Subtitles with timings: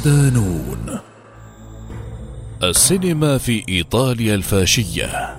[0.00, 0.98] صدانون
[2.62, 5.36] السينما في إيطاليا الفاشية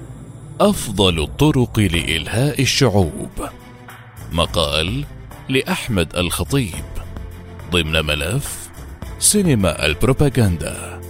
[0.61, 3.49] أفضل الطرق لإلهاء الشعوب.
[4.31, 5.05] مقال
[5.49, 6.85] لأحمد الخطيب.
[7.71, 8.69] ضمن ملف
[9.19, 11.02] سينما البروباغندا.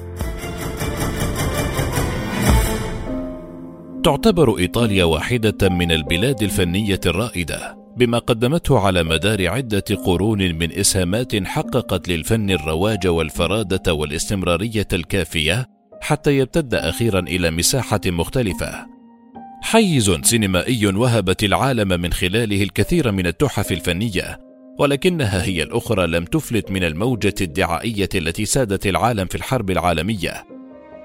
[4.04, 7.81] تعتبر إيطاليا واحدة من البلاد الفنية الرائدة.
[7.98, 15.70] بما قدمته على مدار عدة قرون من إسهامات حققت للفن الرواج والفرادة والاستمرارية الكافية
[16.02, 18.88] حتى يمتد أخيرا إلى مساحة مختلفة.
[19.62, 24.40] حيز سينمائي وهبت العالم من خلاله الكثير من التحف الفنية
[24.80, 30.44] ولكنها هي الأخرى لم تفلت من الموجة الدعائية التي سادت العالم في الحرب العالمية.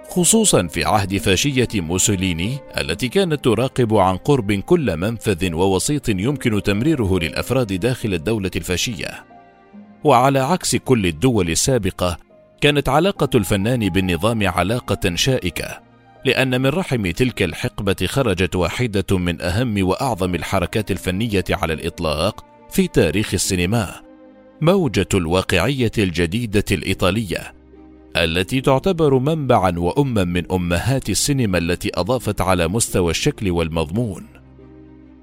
[0.08, 7.18] خصوصا في عهد فاشية موسوليني التي كانت تراقب عن قرب كل منفذ ووسيط يمكن تمريره
[7.18, 9.24] للأفراد داخل الدولة الفاشية.
[10.04, 12.16] وعلى عكس كل الدول السابقة
[12.60, 15.80] كانت علاقة الفنان بالنظام علاقة شائكة
[16.24, 22.88] لأن من رحم تلك الحقبة خرجت واحدة من أهم وأعظم الحركات الفنية على الإطلاق في
[22.88, 23.94] تاريخ السينما
[24.60, 27.55] موجة الواقعية الجديدة الإيطالية.
[28.24, 34.26] التي تعتبر منبعا واما من أمهات السينما التي أضافت على مستوى الشكل والمضمون.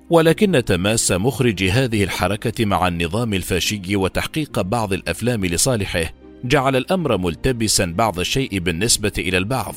[0.10, 7.86] ولكن تماس مخرج هذه الحركة مع النظام الفاشي وتحقيق بعض الأفلام لصالحه جعل الأمر ملتبسا
[7.86, 9.76] بعض الشيء بالنسبة إلى البعض.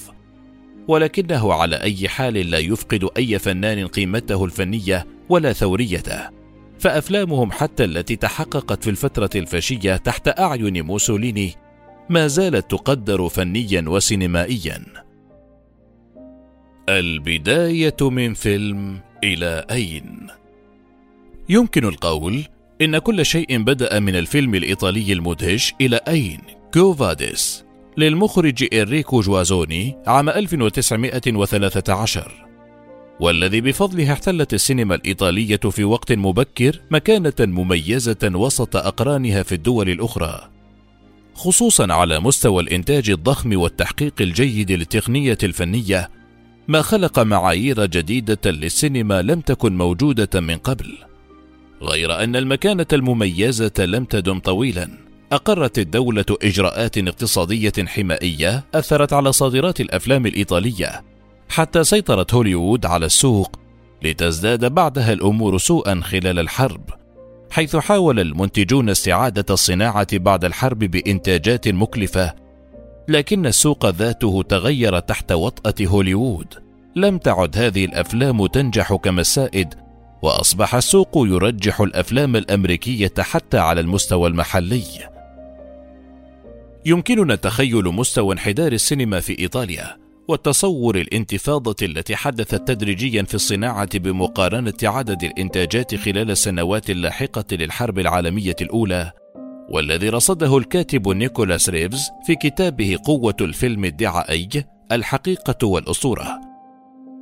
[0.89, 6.31] ولكنه على أي حال لا يفقد أي فنان قيمته الفنية ولا ثوريته.
[6.78, 11.66] فأفلامهم حتى التي تحققت في الفترة الفاشية تحت أعين موسوليني
[12.09, 14.84] ما زالت تقدر فنيا وسينمائيا.
[16.89, 20.27] البداية من فيلم إلى أين؟
[21.49, 22.44] يمكن القول
[22.83, 26.41] إن كل شيء بدأ من الفيلم الإيطالي المدهش إلى أين؟
[26.75, 27.65] كوفاديس
[27.97, 32.47] للمخرج إنريكو جوازوني عام 1913
[33.21, 40.49] والذي بفضله احتلت السينما الإيطالية في وقت مبكر مكانة مميزة وسط أقرانها في الدول الأخرى.
[41.37, 46.11] خصوصا على مستوى الإنتاج الضخم والتحقيق الجيد للتقنية الفنية
[46.69, 50.99] ما خلق معايير جديدة للسينما لم تكن موجودة من قبل.
[51.83, 54.89] غير أن المكانة المميزة لم تدم طويلا
[55.33, 61.05] أقرت الدولة إجراءات اقتصادية حمائية أثرت على صادرات الأفلام الإيطالية
[61.49, 63.57] حتى سيطرت هوليوود على السوق
[64.03, 67.06] لتزداد بعدها الأمور سوءا خلال الحرب.
[67.56, 72.34] حيث حاول المنتجون استعادة الصناعة بعد الحرب بإنتاجات مكلفة
[73.09, 76.55] لكن السوق ذاته تغير تحت وطأة هوليوود.
[76.97, 79.75] لم تعد هذه الأفلام تنجح كما السائد
[80.22, 84.84] وأصبح السوق يرجح الأفلام الأمريكية حتى على المستوى المحلي.
[86.87, 90.06] يمكننا تخيل مستوى انحدار السينما في إيطاليا.
[90.28, 98.56] وتصور الانتفاضة التي حدثت تدريجيا في الصناعة بمقارنة عدد الإنتاجات خلال السنوات اللاحقة للحرب العالمية
[98.60, 99.12] الأولى
[99.70, 104.48] والذي رصده الكاتب نيكولاس ريفز في كتابه قوة الفيلم الدعائي
[104.92, 106.41] الحقيقة والأسطورة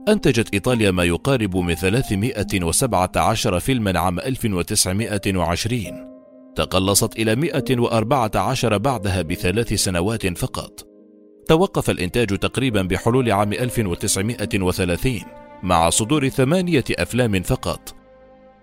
[0.09, 6.15] أنتجت إيطاليا ما يقارب من 317 فيلما عام 1920
[6.57, 10.94] تقلصت إلى 114 بعدها بثلاث سنوات فقط.
[11.49, 15.21] توقف الإنتاج تقريبا بحلول عام 1930
[15.63, 17.95] مع صدور ثمانية أفلام فقط.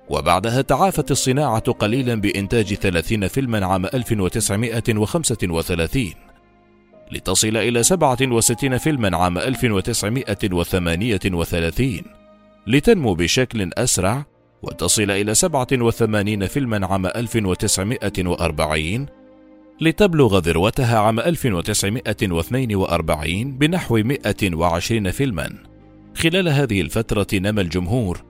[0.09, 6.14] وبعدها تعافت الصناعة قليلا بإنتاج 30 فيلما عام 1935
[7.12, 12.03] لتصل إلى 67 فيلما عام 1938
[12.68, 14.26] لتنمو بشكل أسرع
[14.61, 19.21] وتصل إلى 87 فيلما عام 1940
[19.82, 25.54] لتبلغ ذروتها عام 1942 بنحو 120 فيلما.
[26.16, 28.24] خلال هذه الفترة نمى الجمهور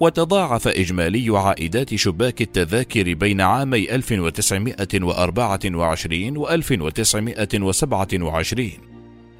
[0.00, 8.70] وتضاعف إجمالي عائدات شباك التذاكر بين عامي 1924 و 1927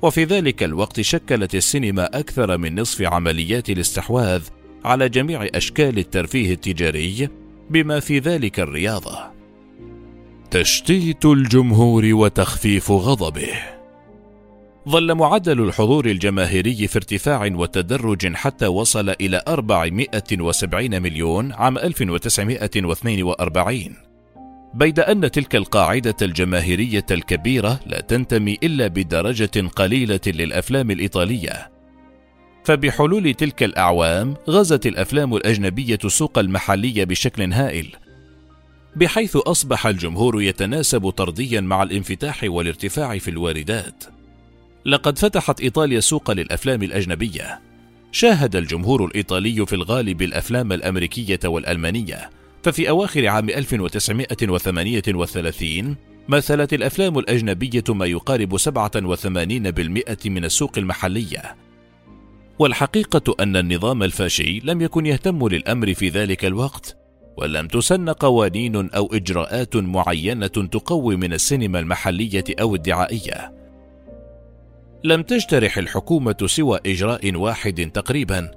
[0.02, 4.42] وفي ذلك الوقت شكلت السينما أكثر من نصف عمليات الاستحواذ
[4.84, 7.28] على جميع أشكال الترفيه التجاري
[7.70, 9.31] بما في ذلك الرياضة.
[10.52, 13.48] تشتيت الجمهور وتخفيف غضبه.
[14.88, 23.96] ظل معدل الحضور الجماهيري في ارتفاع وتدرج حتى وصل إلى 470 مليون عام 1942
[24.74, 31.70] بيد أن تلك القاعدة الجماهيرية الكبيرة لا تنتمي إلا بدرجة قليلة للأفلام الإيطالية.
[32.64, 38.01] فبحلول تلك الأعوام غزت الأفلام الأجنبية السوق المحلي بشكل هائل.
[38.96, 44.04] بحيث أصبح الجمهور يتناسب طرديا مع الانفتاح والارتفاع في الواردات.
[44.84, 47.60] لقد فتحت إيطاليا سوق للأفلام الأجنبية.
[48.12, 52.30] شاهد الجمهور الإيطالي في الغالب الأفلام الأمريكية والألمانية،
[52.62, 55.96] ففي أواخر عام 1938
[56.28, 61.56] مثلت الأفلام الأجنبية ما يقارب 87% من السوق المحلية.
[62.58, 66.96] والحقيقة أن النظام الفاشي لم يكن يهتم للأمر في ذلك الوقت،
[67.36, 73.52] ولم تسن قوانين أو إجراءات معينة تقوي من السينما المحلية أو الدعائية.
[75.04, 78.50] لم تجترح الحكومة سوى إجراء واحد تقريبا،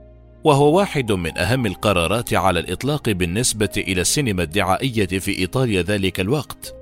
[0.44, 6.76] وهو واحد من أهم القرارات على الإطلاق بالنسبة إلى السينما الدعائية في إيطاليا ذلك الوقت،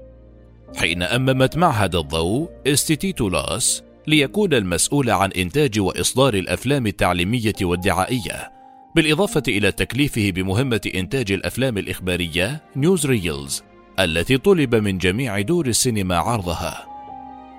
[0.75, 8.52] حين أممت معهد الضوء Istituto Luce ليكون المسؤول عن إنتاج وإصدار الأفلام التعليمية والدعائية،
[8.95, 13.63] بالإضافة إلى تكليفه بمهمة إنتاج الأفلام الإخبارية newsreels
[13.99, 16.85] التي طلب من جميع دور السينما عرضها.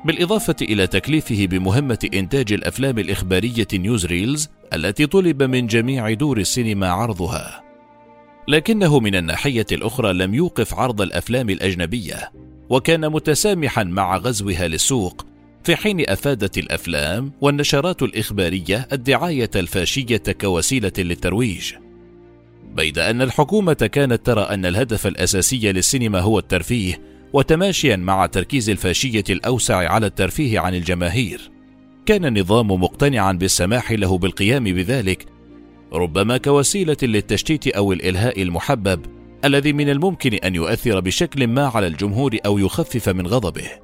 [0.04, 7.62] بالإضافة إلى تكليفه بمهمة إنتاج الأفلام الإخبارية newsreels التي طلب من جميع دور السينما عرضها.
[8.48, 12.32] لكنه من الناحية الأخرى لم يوقف عرض الأفلام الأجنبية،
[12.70, 15.26] وكان متسامحا مع غزوها للسوق
[15.64, 21.72] في حين أفادت الأفلام والنشرات الإخبارية الدعاية الفاشية كوسيلة للترويج.
[22.75, 27.00] بيد أن الحكومة كانت ترى أن الهدف الأساسي للسينما هو الترفيه
[27.32, 31.50] وتماشيا مع تركيز الفاشية الأوسع على الترفيه عن الجماهير.
[32.06, 35.26] كان النظام مقتنعا بالسماح له بالقيام بذلك
[35.93, 39.06] ربما كوسيلة للتشتيت أو الإلهاء المحبب
[39.44, 43.83] الذي من الممكن أن يؤثر بشكل ما على الجمهور أو يخفف من غضبه.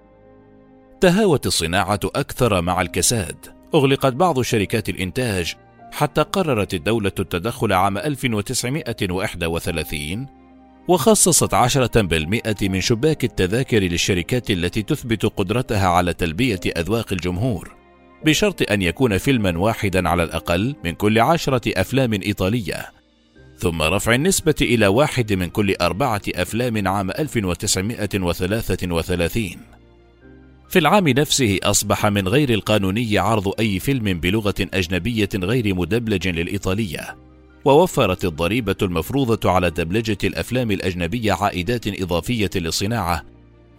[1.00, 3.37] تهاوت الصناعة أكثر مع الكساد.
[3.75, 5.55] أغلقت بعض شركات الإنتاج
[5.93, 10.26] حتى قررت الدولة التدخل عام 1931
[10.88, 17.76] وخصصت عشرة بالمئة من شباك التذاكر للشركات التي تثبت قدرتها على تلبية أذواق الجمهور
[18.25, 22.87] بشرط أن يكون فيلما واحدا على الأقل من كل عشرة أفلام إيطالية
[23.58, 29.80] ثم رفع النسبة إلى واحد من كل أربعة أفلام عام 1933
[30.71, 37.17] في العام نفسه أصبح من غير القانوني عرض أي فيلم بلغة أجنبية غير مدبلج للإيطالية.
[37.65, 43.25] ووفرت الضريبة المفروضة على دبلجة الأفلام الأجنبية عائدات إضافية للصناعة.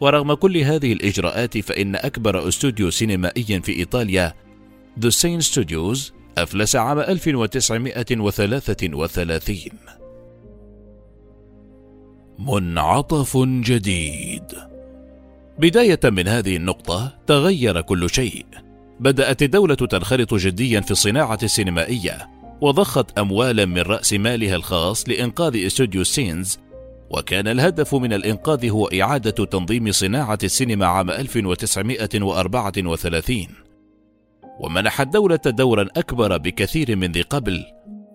[0.01, 4.33] ورغم كل هذه الإجراءات فإن أكبر أستوديو سينمائي في إيطاليا
[5.01, 5.99] The Sane Studios
[6.37, 9.71] أفلس عام 1933
[12.39, 14.70] منعطف جديد.
[15.59, 18.45] بداية من هذه النقطة تغير كل شيء.
[18.99, 22.29] بدأت الدولة تنخرط جديا في الصناعة السينمائية
[22.61, 26.59] وضخت أموالا من رأس مالها الخاص لإنقاذ استوديو سينز
[27.09, 33.47] وكان الهدف من الإنقاذ هو إعادة تنظيم صناعة السينما عام 1934
[34.59, 37.65] ومنح الدولة دورا أكبر بكثير من ذي قبل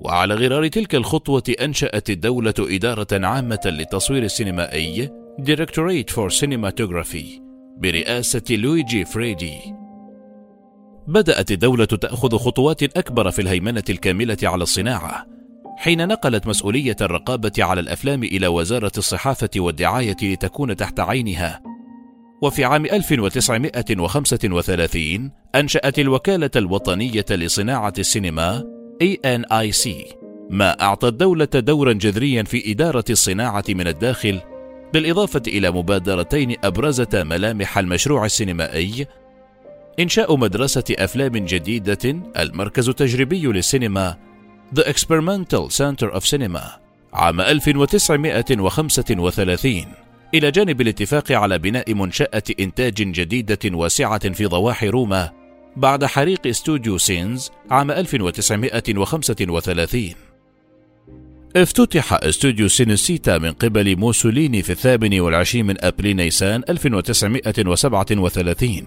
[0.00, 7.42] وعلى غرار تلك الخطوة أنشأت الدولة إدارة عامة للتصوير السينمائي Directorate for Cinematography
[7.78, 9.58] برئاسة لويجي فريدي.
[11.08, 15.26] بدأت الدولة تأخذ خطوات أكبر في الهيمنة الكاملة على الصناعة
[15.76, 21.62] حين نقلت مسؤولية الرقابة على الأفلام إلى وزارة الصحافة والدعاية لتكون تحت عينها.
[22.42, 28.64] وفي عام 1935 أنشأت الوكالة الوطنية لصناعة السينما
[29.02, 29.88] ANIC
[30.50, 34.40] ما أعطى الدولة دورا جذريا في إدارة الصناعة من الداخل
[34.92, 39.06] بالإضافة إلى مبادرتين أبرزتا ملامح المشروع السينمائي
[40.00, 44.16] إنشاء مدرسة أفلام جديدة المركز التجريبي للسينما
[44.76, 46.60] The Experimental Center of Cinema
[47.12, 49.84] عام 1935
[50.34, 55.30] إلى جانب الاتفاق على بناء منشأة إنتاج جديدة واسعة في ضواحي روما
[55.76, 60.14] بعد حريق استوديو سينز عام 1935
[61.56, 68.82] افتتح استوديو سينوسيتا من قبل موسوليني في الثامن والعشرين من أبريل نيسان 1937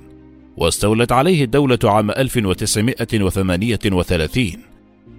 [0.57, 4.51] واستولت عليه الدولة عام 1938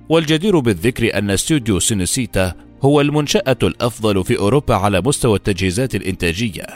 [0.09, 6.67] والجدير بالذكر أن استوديو سينوسيتا هو المنشأة الأفضل في أوروبا على مستوى التجهيزات الإنتاجية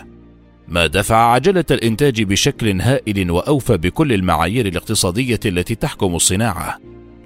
[0.68, 6.78] ما دفع عجلة الإنتاج بشكل هائل وأوفى بكل المعايير الاقتصادية التي تحكم الصناعة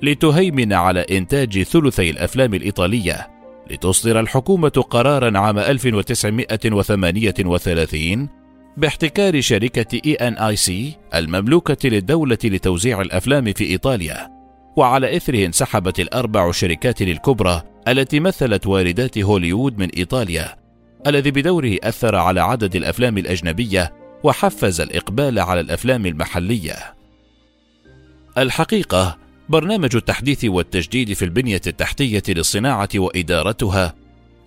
[0.02, 3.38] لتهيمن على إنتاج ثلثي الأفلام الإيطالية
[3.71, 8.29] لتصدر الحكومة قرارا عام 1938
[8.77, 10.73] باحتكار شركة ENIC
[11.15, 14.31] المملوكة للدولة لتوزيع الأفلام في إيطاليا
[14.77, 20.57] وعلى إثره انسحبت الأربع شركات الكبرى التي مثلت واردات هوليوود من إيطاليا
[21.07, 26.75] الذي بدوره أثر على عدد الأفلام الأجنبية وحفز الإقبال على الأفلام المحلية.
[28.39, 33.95] الحقيقة برنامج التحديث والتجديد في البنية التحتية للصناعة وإدارتها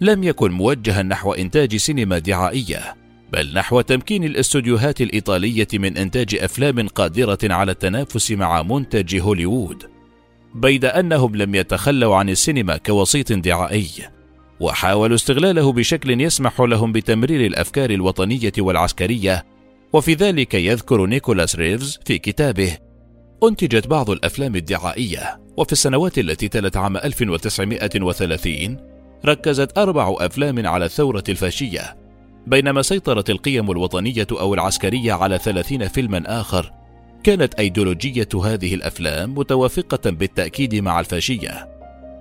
[0.01, 2.95] لم يكن موجها نحو إنتاج سينما دعائية،
[3.33, 9.83] بل نحو تمكين الاستوديوهات الإيطالية من إنتاج أفلام قادرة على التنافس مع منتج هوليوود،
[10.55, 13.89] بيد أنهم لم يتخلوا عن السينما كوسيط دعائي،
[14.59, 19.45] وحاولوا استغلاله بشكل يسمح لهم بتمرير الأفكار الوطنية والعسكرية،
[19.93, 22.77] وفي ذلك يذكر نيكولاس ريفز في كتابه
[23.43, 28.77] أنتجت بعض الأفلام الدعائية وفي السنوات التي تلت عام 1930
[29.25, 31.97] ركزت أربع أفلام على الثورة الفاشية
[32.47, 36.71] بينما سيطرت القيم الوطنية أو العسكرية على ثلاثين فيلما آخر.
[37.23, 41.69] كانت أيديولوجية هذه الأفلام متوافقة بالتأكيد مع الفاشية.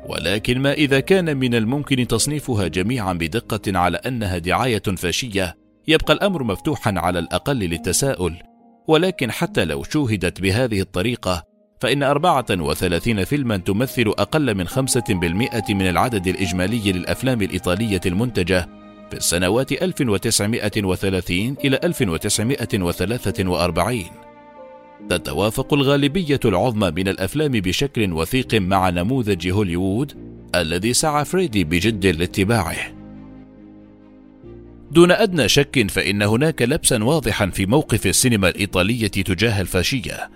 [0.08, 5.56] ولكن ما إذا كان من الممكن تصنيفها جميعا بدقة على أنها دعاية فاشية
[5.88, 8.49] يبقى الأمر مفتوحا على الأقل للتساؤل.
[8.90, 11.44] ولكن حتى لو شوهدت بهذه الطريقة
[11.80, 14.70] فإن 34 فيلما تمثل أقل من 5%
[15.70, 18.68] من العدد الإجمالي للأفلام الإيطالية المنتجة
[19.10, 24.04] في السنوات 1930 إلى 1943
[25.08, 30.12] تتوافق الغالبية العظمى من الأفلام بشكل وثيق مع نموذج هوليوود
[30.54, 32.99] الذي سعى فريدي بجد لاتباعه.
[34.90, 40.30] دون أدنى شك فإن هناك لبسا واضحا في موقف السينما الإيطالية تجاه الفاشية.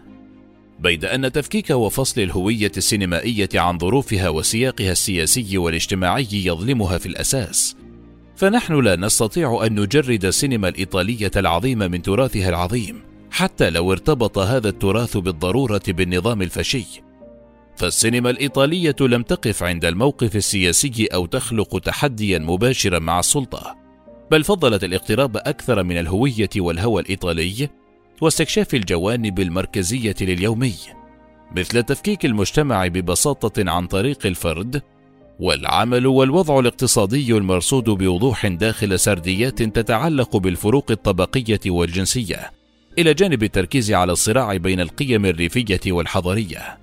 [0.81, 7.77] بيد أن تفكيك وفصل الهوية السينمائية عن ظروفها وسياقها السياسي والاجتماعي يظلمها في الأساس.
[8.37, 14.69] فنحن لا نستطيع أن نجرد السينما الإيطالية العظيمة من تراثها العظيم حتى لو ارتبط هذا
[14.69, 17.03] التراث بالضرورة بالنظام الفاشي.
[17.77, 23.84] فالسينما الإيطالية لم تقف عند الموقف السياسي أو تخلق تحديا مباشرا مع السلطة.
[24.31, 27.69] بل فضلت الاقتراب أكثر من الهوية والهوى الإيطالي
[28.21, 30.75] واستكشاف الجوانب المركزية لليومي
[31.57, 34.83] مثل تفكيك المجتمع ببساطة عن طريق الفرد
[35.41, 42.51] والعمل والوضع الاقتصادي المرصود بوضوح داخل سرديات تتعلق بالفروق الطبقية والجنسية
[42.99, 46.79] إلى جانب التركيز على الصراع بين القيم الريفية والحضرية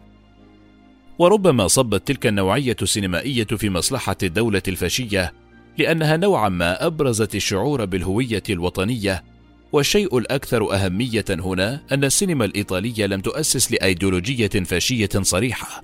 [1.19, 5.33] وربما صبت تلك النوعية السينمائية في مصلحة الدولة الفاشية
[5.77, 9.23] لأنها نوعا ما أبرزت الشعور بالهوية الوطنية
[9.71, 15.83] والشيء الأكثر أهمية هنا أن السينما الإيطالية لم تؤسس لأيديولوجية فاشية صريحة.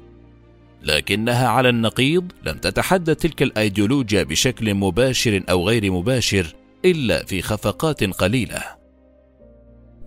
[0.84, 8.04] لكنها على النقيض لم تتحدى تلك الأيديولوجيا بشكل مباشر أو غير مباشر إلا في خفقات
[8.04, 8.64] قليلة.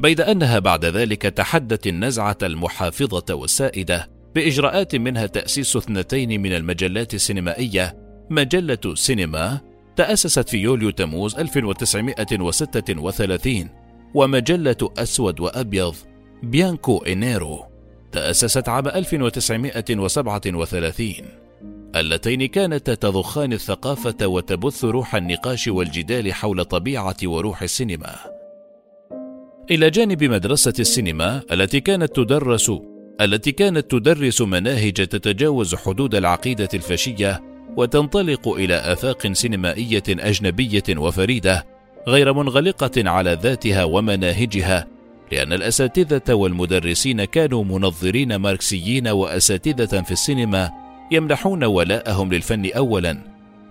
[0.00, 7.96] بيد أنها بعد ذلك تحدت النزعة المحافظة والسائدة بإجراءات منها تأسيس اثنتين من المجلات السينمائية
[8.30, 9.60] مجلة سينما
[9.97, 13.68] تأسست في يوليو تموز 1936
[14.14, 15.94] ومجلة أسود وأبيض
[16.42, 17.64] Bianco e Nero
[18.12, 21.14] تأسست عام 1937
[21.97, 28.16] اللتين كانتا تضخان الثقافة وتبث روح النقاش والجدال حول طبيعة وروح السينما.
[29.70, 32.73] إلى جانب مدرسة السينما التي كانت تدرس
[33.20, 37.42] التي كانت تدرس مناهج تتجاوز حدود العقيدة الفاشية
[37.80, 41.66] وتنطلق إلى آفاق سينمائية أجنبية وفريدة
[42.08, 44.87] غير منغلقة على ذاتها ومناهجها
[45.32, 50.70] لأن الأساتذة والمدرسين كانوا منظرين ماركسيين وأساتذة في السينما
[51.10, 53.18] يمنحون ولاءهم للفن اولا.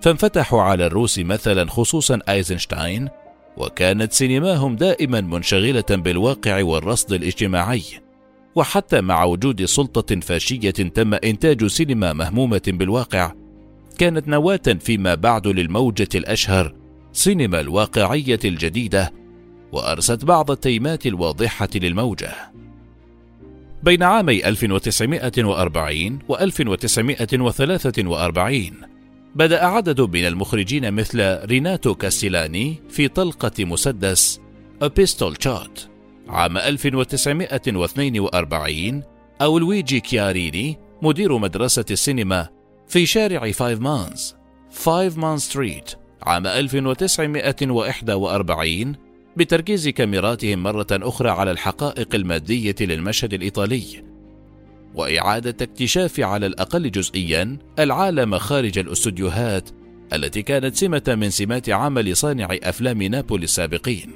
[0.01, 3.09] فانفتحوا على الروس مثلا خصوصا أيزنشتاين
[3.57, 7.83] وكانت سينماهم دائما منشغلة بالواقع والرصد الاجتماعي.
[8.55, 13.33] وحتى مع وجود سلطة فاشية تم إنتاج سينما مهمومة بالواقع
[13.99, 16.75] كانت نواة فيما بعد للموجة الأشهر
[17.13, 19.13] سينما الواقعية الجديدة
[19.71, 22.31] وأرست بعض التيمات الواضحة للموجة.
[23.83, 28.71] بين عامي 1940 و 1943
[29.35, 34.41] بدأ عدد من المخرجين مثل ريناتو كاستيلاني في طلقة مسدس
[34.81, 35.79] A Pistol Shot
[36.27, 39.03] عام 1942
[39.41, 42.58] أو لويجي كياريني مدير مدرسة السينما
[42.89, 44.35] في شارع Five Moons
[44.71, 45.91] Five Moon Street
[46.23, 48.95] عام 1941
[49.37, 54.03] بتركيز كاميراتهم مرة أخرى على الحقائق المادية للمشهد الإيطالي.
[54.95, 59.69] وإعادة اكتشاف على الأقل جزئيا العالم خارج الأستوديوهات
[60.13, 64.11] التي كانت سمة من سمات عمل صانعي أفلام نابولي السابقين.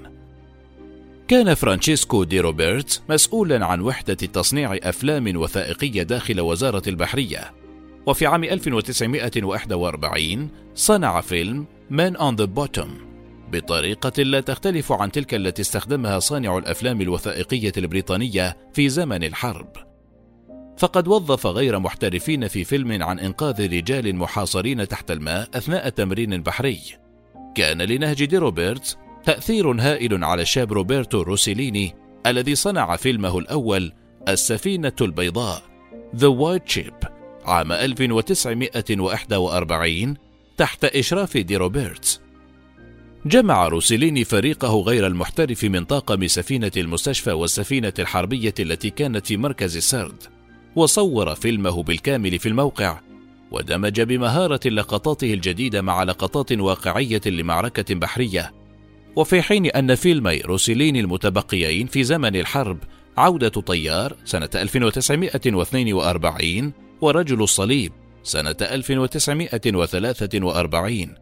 [1.27, 7.62] كان فرانشيسكو دي روبرت مسؤولا عن وحدة تصنيع أفلام وثائقية داخل وزارة البحرية.
[8.05, 12.89] وفي عام 1941 صنع فيلم Man on the Bottom
[13.51, 19.67] بطريقة لا تختلف عن تلك التي استخدمها صانع الأفلام الوثائقية البريطانية في زمن الحرب.
[20.77, 26.79] فقد وظف غير محترفين في فيلم عن إنقاذ رجال محاصرين تحت الماء أثناء تمرين بحري.
[27.55, 31.95] كان لنهج دي روبرتس تأثير هائل على الشاب روبرتو روسيليني
[32.27, 33.93] الذي صنع فيلمه الأول
[34.27, 35.61] السفينة البيضاء
[36.15, 37.12] The White Ship
[37.45, 40.17] عام 1941
[40.57, 42.21] تحت إشراف دي روبرتس.
[43.25, 49.77] جمع روسيليني فريقه غير المحترف من طاقم سفينة المستشفى والسفينة الحربية التي كانت في مركز
[49.77, 50.23] السرد
[50.75, 52.99] وصور فيلمه بالكامل في الموقع
[53.51, 58.51] ودمج بمهارة لقطاته الجديدة مع لقطات واقعية لمعركة بحرية.
[59.15, 62.77] وفي حين أن فيلمي روسيليني المتبقيين في زمن الحرب
[63.17, 66.73] عودة طيار سنة 1942
[67.03, 67.91] ورجل الصليب
[68.23, 71.15] سنة 1943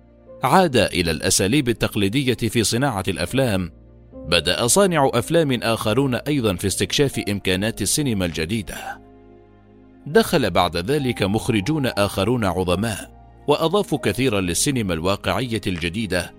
[0.43, 3.71] عاد إلى الأساليب التقليدية في صناعة الأفلام
[4.13, 9.01] بدأ صانع أفلام آخرون أيضا في استكشاف إمكانات السينما الجديدة.
[10.07, 16.33] دخل بعد ذلك مخرجون آخرون عظماء وأضافوا كثيرا للسينما الواقعية الجديدة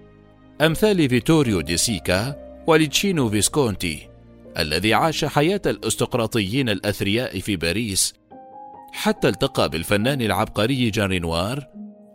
[0.61, 4.09] أمثال فيتوريو دي سيكا ولوتشينو فيسكونتي
[4.59, 8.15] الذي عاش حياة الأرستقراطيين الأثرياء في باريس
[8.93, 11.67] حتى التقى بالفنان العبقري جان رينوار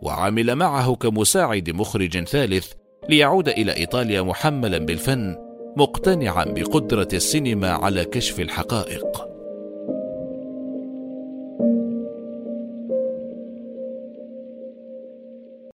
[0.02, 2.72] وعمل معه كمساعد مخرج ثالث
[3.08, 5.36] ليعود إلى إيطاليا محملا بالفن
[5.76, 9.27] مقتنعا بقدرة السينما على كشف الحقائق.